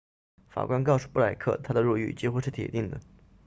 [0.49, 2.99] 法官告诉布莱克他的入狱几乎是铁定的